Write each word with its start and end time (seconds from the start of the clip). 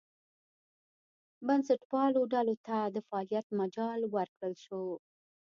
بنسټپالو 1.47 2.21
ډلو 2.33 2.55
ته 2.67 2.77
د 2.95 2.97
فعالیت 3.07 3.47
مجال 3.59 3.99
ورکړل 4.15 4.53
شو. 4.65 4.83